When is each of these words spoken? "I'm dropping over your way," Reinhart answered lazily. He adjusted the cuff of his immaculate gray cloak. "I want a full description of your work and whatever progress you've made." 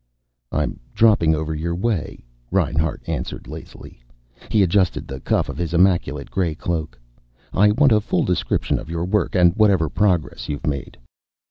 "I'm 0.51 0.79
dropping 0.95 1.35
over 1.35 1.53
your 1.53 1.75
way," 1.75 2.25
Reinhart 2.49 3.03
answered 3.05 3.47
lazily. 3.47 4.01
He 4.49 4.63
adjusted 4.63 5.07
the 5.07 5.19
cuff 5.19 5.47
of 5.47 5.59
his 5.59 5.75
immaculate 5.75 6.31
gray 6.31 6.55
cloak. 6.55 6.99
"I 7.53 7.69
want 7.73 7.91
a 7.91 8.01
full 8.01 8.23
description 8.23 8.79
of 8.79 8.89
your 8.89 9.05
work 9.05 9.35
and 9.35 9.55
whatever 9.55 9.89
progress 9.89 10.49
you've 10.49 10.65
made." 10.65 10.97